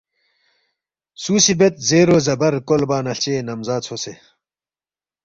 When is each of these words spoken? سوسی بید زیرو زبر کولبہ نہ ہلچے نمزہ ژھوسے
سوسی 1.23 1.53
بید 1.59 1.75
زیرو 1.87 2.17
زبر 2.27 2.53
کولبہ 2.67 2.97
نہ 3.05 3.11
ہلچے 3.13 3.33
نمزہ 3.47 3.75
ژھوسے 3.85 4.13